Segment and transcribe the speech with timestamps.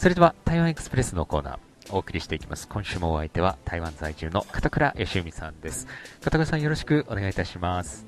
[0.00, 1.58] それでは台湾エクスプレスのコーナー
[1.90, 2.66] お送りしていきます。
[2.68, 5.86] 今週もお相手は台湾在住の片倉義文さんです。
[6.22, 8.06] 片倉さんよろしくお願いいたします。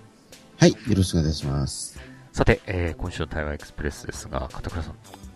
[0.56, 2.00] はいよろしくお願いします。
[2.32, 4.94] さて、えー、今週の台湾エクスプレスですが片倉さん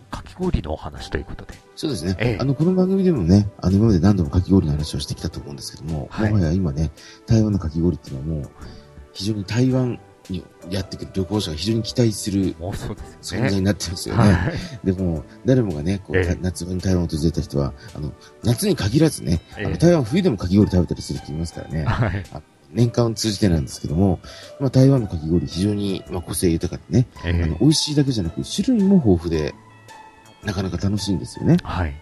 [0.09, 1.53] かき氷のお話ということで。
[1.75, 2.15] そうですね。
[2.17, 6.89] ええ、あの、この番組でもね、あの、今まで何度もかき氷の話をしてきたと思うんですけども、はい、もはや今ね、
[7.27, 8.51] 台湾のかき氷っていうのはもう、
[9.13, 9.99] 非常に台湾
[10.29, 14.21] にやってくる旅行者が非常に期待する存在になってますよね。
[14.23, 21.83] はい、でも、誰もがね、こう、ええ、夏分台湾を訪れた人は、あの、夏に限らずね、え、あの台湾冬でもかき氷食べたりするって言いますからね。
[21.85, 22.23] はい、
[22.71, 24.19] 年間を通じてなんですけども、
[24.59, 29.53] まあ、台湾のかき氷非常に、まあ、個性豊かでね、あの美味しいだけじゃなく種類も豊富で、
[30.43, 31.57] なかなか楽しいんですよね。
[31.63, 31.95] はい。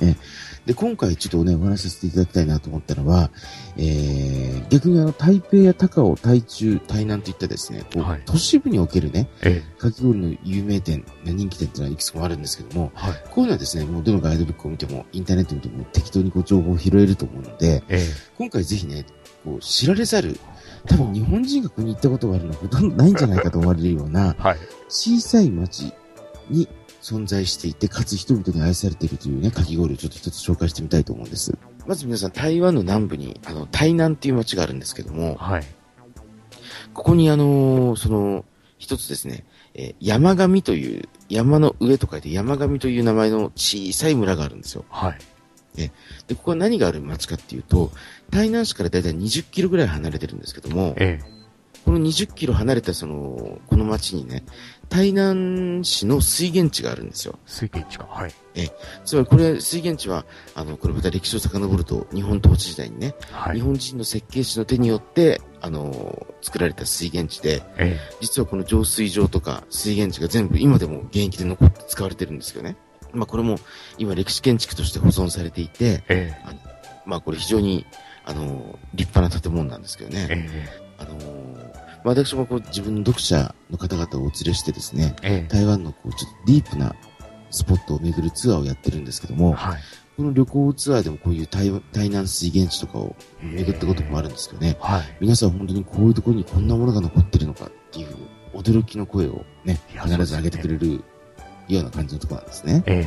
[0.00, 0.16] え
[0.66, 3.30] で、今回ちょっとね、お話しさせていただきたいなと思ったのは、
[3.76, 18.06] えー、逆にあの、台北や高尾、台中、台南といったですね、こう、はい、都市部におけるね、ええ、かき氷の有名店、人気店っていうのはいくつもあるんですけども、はい、こういうのはですね、もうどのガイドブックを見ても、インターネット見ても適当にご情報を拾えると思うので、ええ、
[18.38, 19.04] 今回ぜひね、
[19.44, 20.38] こう、知られざる、
[20.86, 24.58] 多分日本人がここに行ったことがあるのはほとんどないんじゃないかと思われるような、はい、
[24.88, 25.92] 小さい町
[26.50, 26.68] に
[27.02, 31.52] 存在していて、かつ人々に愛されているというね、かき氷をちょっと一つ紹介してみたいと思うんです。
[31.86, 35.64] まず皆さん、台湾の南部に、あの、台南っていう街があるんですけども、はい。
[36.94, 38.44] ここにあのー、その、
[38.78, 44.84] 一つですね、えー、山上という、山の上と書いて山上という名前の小さい村があるんですよ。
[44.88, 45.18] はい。
[45.74, 45.90] で、
[46.28, 47.90] でここは何がある町かっていうと、
[48.30, 51.41] 台南市からだいたい20キロぐらい離れてるんですけども、ええ、
[51.84, 54.44] この20キロ離れたその、この町にね、
[54.88, 57.38] 台南市の水源地があるんですよ。
[57.46, 58.06] 水源地か。
[58.08, 58.34] はい。
[58.54, 58.68] え、
[59.04, 60.24] つまりこれ、水源地は、
[60.54, 72.76] あの、これまた歴史を遡ると、日本統治時代にね、はい、日本人の設計士の手によって、あの、作られた水源地で、ええ、実はこの浄水場とか水源地が全部今でも現役で残って使われてるんですよね。
[73.12, 73.58] まあこれも
[73.98, 76.58] 今歴史建築として保存されていて、ええ、あの
[77.06, 77.86] まあこれ非常に、
[78.24, 80.26] あの、立派な建物なんですけどね。
[80.30, 81.16] ええ、あの
[82.04, 86.94] 私もこう自分の読者の方々をお連れしてですね、ええ、台湾のこうちょっとディープな
[87.50, 89.80] スポットを巡るツアーをやってるんですけども、はい、
[90.16, 98.08] この旅行ツアーでもこういう台台南水源地とかを巡ったこともあるんですけどね、はい、皆さん本当にこういうところにこんなものが残ってるのかっていう
[98.54, 101.02] 驚きの声をね、必ず上げてくれる
[101.68, 102.82] ような感じのところなんですね。
[102.86, 103.06] え。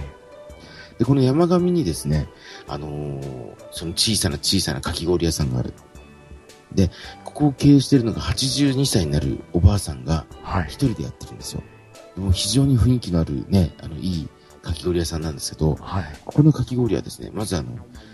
[0.97, 2.27] で、この山上にですね、
[2.67, 5.73] あのー、その小さな小さなかき氷屋さんがある。
[6.75, 6.91] で、
[7.23, 10.25] ここを経営しているのが82歳になるおばあさんが、
[10.67, 11.61] 一人でやってるんですよ。
[11.61, 11.65] は
[12.17, 14.29] い、もう非常に雰囲気のあるね、あの、いい
[14.61, 17.69] かき氷屋さんなんですけど、はい、ここのかき氷はですね、まずあの、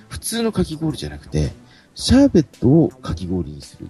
[0.10, 1.52] 普通のかき氷じゃなくて、
[1.96, 3.90] シャーベットをかき氷にする。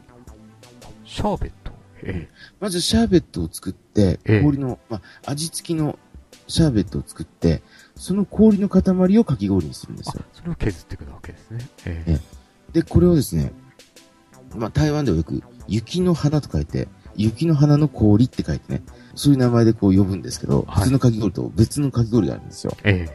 [1.05, 1.71] シャーベット？
[2.03, 5.99] ええ、まずシャーベットを作って、氷の、まあ、味付きの
[6.47, 7.61] シャーベットを作って、
[7.95, 10.23] その氷の塊をかき氷にするんですよ。
[10.33, 11.69] それを削っていくわけですね。
[11.85, 12.19] ええ
[12.73, 13.51] で、これをですね、
[14.55, 18.83] まあ、台湾ではよく、雪の花と書いて、雪の花の氷って書いてね、
[19.15, 22.75] そういう名前でこう呼ぶんですけど、はい、普通のかき氷と別のかき氷があるんですよ。
[22.83, 23.07] え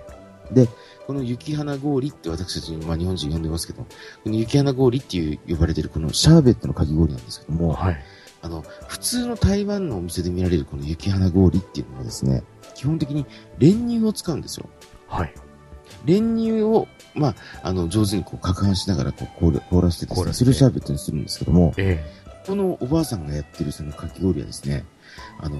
[0.50, 0.68] え、で、
[1.06, 3.82] この雪花氷って私たち、まあ、日本人呼んでますけど、
[4.24, 7.96] この雪花氷っていう呼ばれてるこのシャーベットのかき氷なんですけども、はい、
[8.42, 12.42] あの、普通の台湾のお店で見られるこの雪花氷っていうのはですね、
[12.74, 13.26] 基本的に
[13.58, 14.68] 練乳を使うんですよ。
[15.08, 15.34] はい。
[16.04, 24.84] 練乳をまあ、あの、上手にこう、攪拌しながらこう凍凍らせてですね、それをシャーベットにするんですけども、ええ、このおばあさんがやってるそのかき氷はですね、
[25.40, 25.58] あの、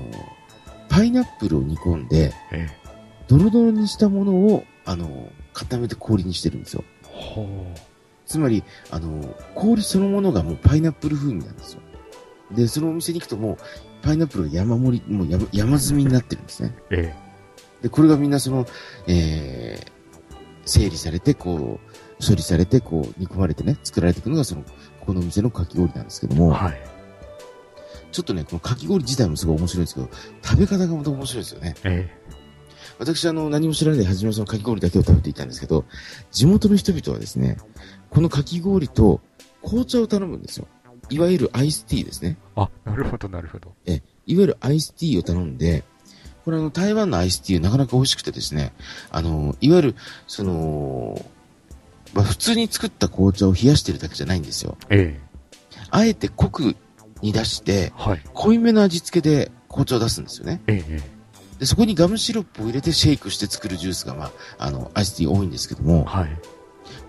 [0.88, 2.76] パイナップルを煮込んで、ええ、
[3.26, 6.84] ドロドロにしたものを、あの、固めて氷にしてるんですよ。
[8.26, 11.80] つまり、あの、氷そのものがもうパイナップル風味なんですよ。
[12.52, 13.56] で、そのお店に行くともう、
[14.02, 16.74] パイナップルが山盛り、もう山山積みになってるんですね。
[16.90, 17.82] ええ。
[17.82, 18.66] で、これがみんなその、
[19.06, 19.95] えー、
[20.66, 24.64] 整理されて、こう、処理されて、こう、煮込まれてね、作られていくのが、その、
[25.00, 26.80] この店のかき氷なんですけども、はい。
[28.12, 30.08] ちょっとね、このかき氷自体もすごい面白いんですけど、
[30.42, 31.74] 食べ方がまた面白いですよね。
[31.84, 32.26] ええ
[32.98, 35.84] 私、あの、何も知らないで、はじめそのかき氷だけを食べていたんですけど、
[36.30, 37.58] 地元の人々はですね、
[38.10, 39.20] このかき氷と
[39.62, 40.66] 紅茶を頼むんですよ。
[41.10, 42.38] いわゆるアイスティーですね。
[42.56, 43.74] あ、なるほど、なるほど。
[43.84, 45.84] え、いわゆるアイスティーを頼んで、
[46.46, 48.72] これあの、台湾のアイスティーなかなか美味しくてですね、
[49.10, 49.96] あの、いわゆる、
[50.28, 51.20] その、
[52.14, 54.78] まあ、普通に作った紅茶を冷やしてるだけじゃないんですよ。
[54.88, 55.20] ええ。
[55.90, 56.76] あえて濃く
[57.20, 60.62] に出して、はい、濃いめの味付けで紅茶を出すんですよね。
[60.68, 61.00] ええ。
[61.58, 66.28] で、そこにガムシロップを入れてシェイクして作るジュースが、まあ、あの、アイスティー多いんですけども、はい。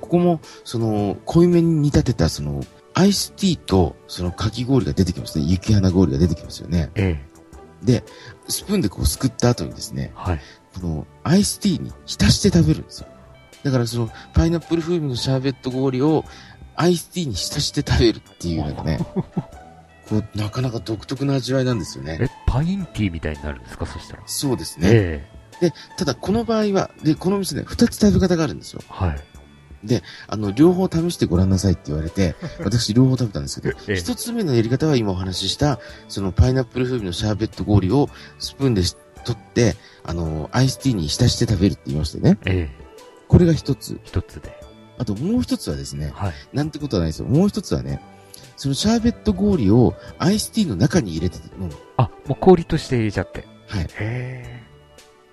[0.01, 2.63] ここも、その、濃いめに煮立てた、その、
[2.95, 5.45] アイスティーと、そのかき氷が出てきますね。
[5.45, 6.89] 雪花氷が出てきますよね。
[6.95, 7.36] ええ。
[7.83, 8.03] で、
[8.47, 10.41] スプーンでこうすくった後にですね、はい。
[10.79, 13.07] このアイスティーに浸して食べるんですよ。
[13.63, 16.23] だからそのパイナップル風味のシャーベット氷を
[16.75, 18.99] アイスティーに浸して食べるっていうのがね、
[20.07, 22.17] こう、なかなか独特な味わいなんですよね。
[22.21, 23.85] え、パインティーみたいになるんですか？
[23.85, 24.23] そしたら。
[24.27, 24.87] そうですね。
[24.91, 25.27] え
[25.59, 28.81] で、ただこの場合は、で、この店ね、二つ食べ方があるんですよ。
[28.83, 29.19] えはい。
[30.27, 38.09] あの、両方試してごらんなさいって言われて、 私両方食べたんですけど、ええ一つ目のやり方は今お話しした、そのパイナップル風味のシャーベット氷を
[38.39, 42.37] スプーンでし取って、あの、アイスティーに浸して食べるって言いましてね。
[42.45, 42.87] ええ
[43.27, 43.99] これが一つ。
[44.03, 44.57] 一つで。
[44.97, 46.33] あともう一つはですね、はい。
[46.53, 47.27] なんてことはないですよ。
[47.27, 48.01] もう一つはね、
[48.55, 51.73] そのシャーベット氷をアイスティーの中に入れて飲む。
[51.97, 53.45] あ、もう氷として入れちゃって。
[53.67, 53.87] はい。
[53.99, 54.63] へ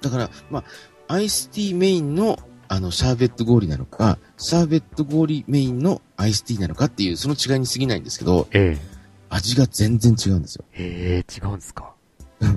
[0.03, 0.65] だから、ま
[1.09, 2.39] あ、アイスティーメインの、
[2.69, 8.79] あの、シャーベット氷なのか、シャーベット氷メインのアイスティーなのかっていう、その違いに過ぎないんですけど、え。
[8.81, 8.95] え
[9.31, 10.65] 味が全然違うんですよ。
[10.75, 10.83] え。
[10.83, 11.93] へえ、違うんですか？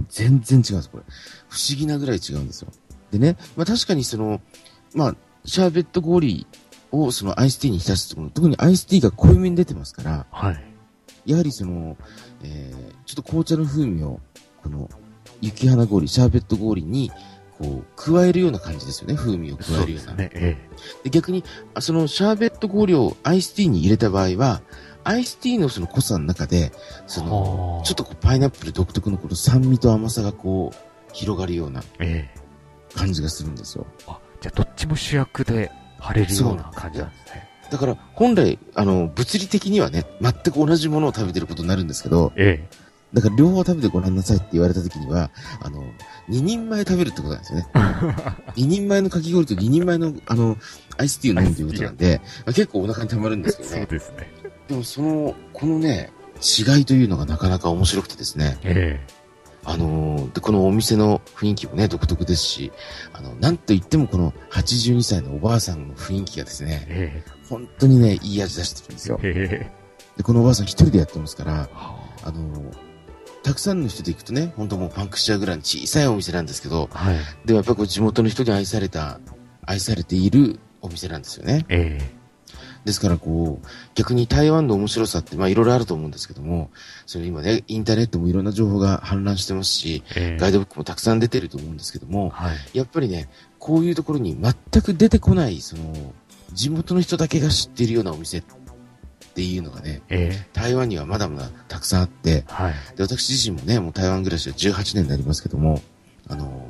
[0.09, 1.03] 全然違うんです、これ。
[1.49, 2.71] 不思議なぐらい違うんですよ。
[3.11, 4.41] でね、まあ確かにその、
[4.93, 5.15] まあ、
[5.45, 6.45] シャーベット氷
[6.91, 10.63] をそのアイスティーに浸すところ、特にアイスティーが濃いめに出てますから、はい。
[11.25, 11.97] やはりその、
[12.43, 14.19] えー、ちょっと紅茶の風味を、
[14.61, 14.89] この、
[15.41, 17.11] 雪花氷、シャーベット氷に、
[17.57, 20.13] こう、加えるような感じですよね、風味を加そえるような。
[20.13, 20.29] うね。
[20.33, 20.57] え
[21.03, 21.43] で逆に、
[21.73, 24.61] あそのシャーベット氷をアイスティーに入れた場合は、
[25.03, 26.71] アイスティーのその濃さの中で、え。
[27.07, 30.77] その、はあちょっとこうパイナップル独特のこの酸味と甘さがこう、
[31.13, 32.39] 広がるようなええ。
[32.95, 33.87] 感じがするんですよ。
[34.07, 37.47] あ、じゃあどっちも主役で晴れるような感じなんですね。
[37.71, 42.65] だから、本来、あの、物理的にはね、全く同じものを食べてることになるんですけど、え
[43.13, 45.31] だから両方食べてごらんなさいって言われた時には、
[45.61, 45.81] あの、
[46.29, 47.67] 2人前食べるってことなんですよね。
[48.55, 50.57] 2人前のかき氷と2人前の、あの、
[50.97, 53.63] アイスティーを飲むということなんで、結構お腹に溜まるんですえ。
[53.63, 53.85] けどそうね。
[53.87, 54.31] ですね。
[54.67, 56.11] でもその、このね、
[56.41, 58.99] 違いというのがなかなか面白くてですね、え
[59.63, 62.71] あのーで、このお店の雰囲気もね、独特ですし、
[63.13, 67.23] あの、なんと言ってもこの82歳のおばあさんの雰囲気がですね、え。
[67.25, 69.19] え本当にね、いい味出してるんですよ。
[69.23, 69.33] え。
[69.49, 69.71] え
[70.17, 71.69] で、このおばあさん一人でやってますから、
[72.23, 72.86] あのー
[73.47, 76.97] たくさんの人で行くとね、本当もうパンクしちゃうぐらいの小さいお店なんですけど、あ。
[76.97, 77.15] はい。
[77.45, 79.21] でもやっぱこう地元の人に愛された、
[79.65, 81.65] 愛されているお店なんですよね。
[81.69, 82.11] ええ。
[82.83, 86.71] ですからこう、逆に台湾の面白さって、まあいろいろあると思うんですけども、
[87.05, 90.37] それ今ね、インターネットもいろんな情報が氾濫してますし、ええ。
[90.37, 92.57] ガイドブックもたくさん出てると思うんですけども、はい。
[92.73, 93.29] やっぱりね、
[93.59, 96.13] こういうところに全く出てこない、その、
[96.51, 98.41] 地元の人だけが知っているようなお店っ
[99.37, 100.47] ていうのがね、ええ。
[100.51, 102.73] 台湾にはまだまだたくさんあって、はい。
[102.95, 105.79] で私自身もね、もう台湾暮らしは18年になりますけども、
[106.27, 106.67] あの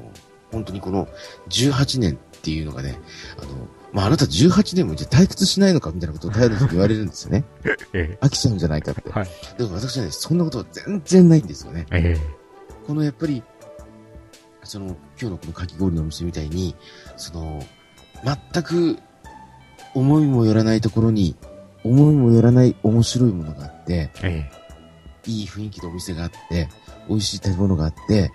[0.51, 1.07] 本当にこの
[1.47, 2.99] 18年っていうのがね、
[3.41, 7.45] あの、まあ、あなた18年もじゃ退屈しないのかみたいなことを台湾の人に言われるんですよね。
[7.93, 9.03] え飽きちゃうんじゃないかって。
[9.07, 9.09] え。
[9.11, 9.29] はい。
[9.57, 11.85] でも私はね、そんなことは全然ないんですよね。
[11.91, 12.17] え
[12.85, 13.43] このやっぱり、
[14.65, 16.75] その、今日のこのかき氷のお店みたいに、
[17.15, 17.63] その、
[18.51, 18.97] 全く
[19.93, 21.37] 思いもよらないところに、
[21.87, 24.49] 思いもよらない面白いものがあって、え。
[24.53, 24.57] え
[25.29, 26.69] いい雰囲気のお店があって、
[27.09, 28.31] 美味しい食べ物があって、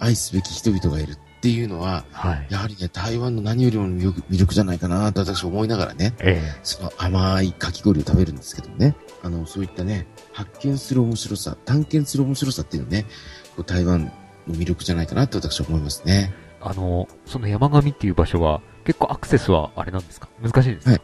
[0.00, 2.12] 愛すべき人々がいるっていうのは、え。
[2.12, 2.46] はい。
[2.50, 8.96] やはりね、台湾の何よりも魅力じゃないかなと私思いながらね、えその甘いかき氷を食べるんですけどね。
[9.22, 13.06] あの、そういったね、発見する面白さ、探検する面白さっていうのね、
[13.54, 14.06] こう台湾
[14.48, 16.32] の魅力じゃないかなと私は思いますね。
[16.34, 16.42] え。
[16.62, 20.28] あの、その山上っていう場所は、結構アクセスはあれなんですか？
[20.42, 20.90] 難しいですか？
[20.90, 21.00] はい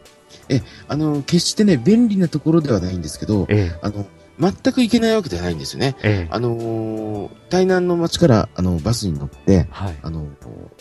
[0.87, 3.79] あの、決してね、便利なところではないんですけど、ええ。
[3.81, 4.05] あの、
[4.39, 5.95] 全く行けないわけではないんですよね。
[6.01, 6.27] ええ。
[6.31, 9.97] あのー台南の町から、あの、バスに乗って、はい。
[10.03, 10.27] あの、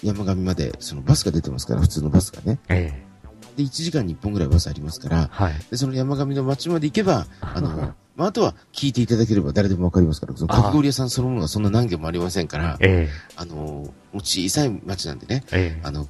[0.03, 2.61] 山上まで、そのバスが出てますから、普通のバスがね。
[2.69, 3.09] ええ。
[3.57, 5.55] で、1時間に1本ぐらいバスありますから、はい。
[5.71, 15.77] で、その山上の町まで行けば、 あの、まあ、あとは聞いていただければ誰でもわかりますから、そのかき氷屋さんそのものがそんな何軒もありませんから、えあの、もう小さい町なんでね、え。
[15.77, 15.81] ええ。
[15.85, 16.07] あの、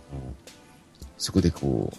[1.19, 1.97] そこでこう、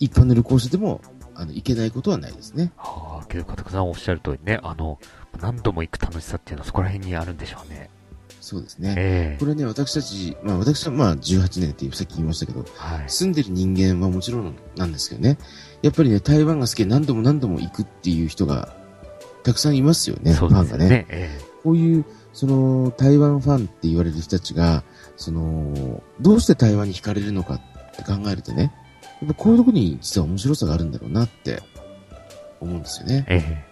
[0.00, 1.00] 一般の旅行者でも、
[1.34, 2.72] あの、行けないことはないですね。
[2.76, 4.98] はあ、けど、かたくさんおっしゃる通りね、あの、
[5.40, 7.88] 何度も行く楽しさっていうのはそこら辺にあるんでしょうね。
[8.40, 8.94] そうですね。
[8.96, 13.04] ええこれね、私たち、まあ私はまあ18年ってさっき言いましたけど、はい。
[13.08, 15.38] 住んでる人間はもちろんなんですけどね、
[15.82, 18.74] やっぱりね、台湾が好きで何度も何度も行くっていう人が
[19.42, 21.06] たくさんいますよね、フそうァンがね。
[21.10, 24.82] えこういう、その、台湾ファンって言われる人たちが、
[25.16, 27.60] その、どうして台湾に惹かれるのかっ
[27.94, 28.72] て考えるとね、
[29.22, 31.62] やっぱこういうところに実は面白さがあるんだろうなって
[32.60, 33.24] 思うんですよね。
[33.28, 33.36] え。
[33.36, 33.70] え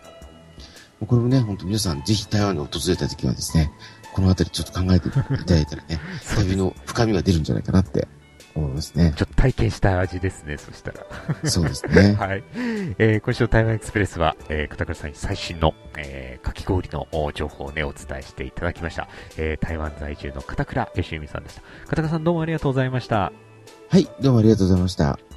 [1.07, 3.71] これもね、本当皆さんぜひ台湾に訪れた時はですね、
[4.13, 6.01] このあたりちょっと考えていただいたらね、
[6.37, 8.09] 旅の深みが出るんじゃないかなって
[8.55, 9.15] 思いますね。
[9.17, 11.07] ちょっと体験した味ですね、そしたら。
[11.45, 12.15] そうですね。
[12.19, 12.43] はい。
[12.99, 19.09] えー、今週の台湾エクスプレスは、えー、片倉さんに最新の、えー、かき氷の情報をね、お伝えしていただきました。
[19.37, 21.63] えー、台湾在住の片倉義美さんでした。
[21.85, 23.33] 片倉さんどうもありがとうございました。
[23.89, 25.28] はい、どうもありがとうございました。